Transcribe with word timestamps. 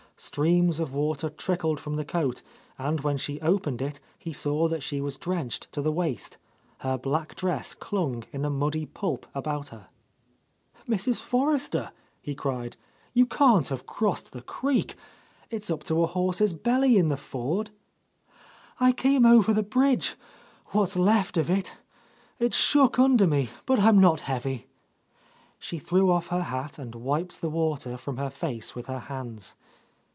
Streams 0.23 0.79
gf 0.79 0.91
water 0.91 1.29
trickled 1.31 1.79
from 1.79 1.95
the 1.95 2.05
coat, 2.05 2.43
and 2.77 3.01
when 3.01 3.17
she 3.17 3.41
opened 3.41 3.81
it 3.81 3.99
he 4.19 4.31
saw 4.31 4.67
that 4.67 4.83
she 4.83 5.01
was 5.01 5.17
drenched 5.17 5.71
tg 5.71 5.81
the 5.81 5.91
waist,— 5.91 6.37
her 6.81 6.95
black 6.95 7.33
dress 7.33 7.73
clung 7.73 8.23
in 8.31 8.45
a 8.45 8.49
muddy 8.51 8.85
pulp 8.85 9.25
about 9.33 9.69
her. 9.69 9.87
"Mrs. 10.87 11.23
Forrester," 11.23 11.91
he 12.21 12.35
cried, 12.35 12.77
"you 13.15 13.25
can't 13.25 13.69
have 13.69 13.87
crossed 13.87 14.31
the 14.31 14.43
creek 14.43 14.89
1 15.47 15.47
It's 15.49 15.71
up 15.71 15.81
to 15.85 16.03
a 16.03 16.05
horse's 16.05 16.53
belly 16.53 16.99
in 16.99 17.09
the 17.09 17.17
ford." 17.17 17.71
"I 18.79 18.91
came 18.91 19.25
over 19.25 19.55
the 19.55 19.63
bridge, 19.63 20.17
what's 20.67 20.95
left 20.95 21.35
of 21.35 21.49
it. 21.49 21.77
It 22.37 22.53
shook 22.53 22.99
under 22.99 23.25
me, 23.25 23.49
but 23.65 23.79
I'm 23.79 23.97
not 23.99 24.19
heavy." 24.19 24.67
She 25.57 25.79
threw 25.79 26.11
off 26.11 26.27
her 26.27 26.43
hat 26.43 26.77
and 26.77 26.93
wiped 26.93 27.41
the 27.41 27.49
water 27.49 27.97
from 27.97 28.17
her 28.17 28.29
face 28.29 28.75
with 28.75 28.85
her 28.85 28.99
hands. 28.99 29.55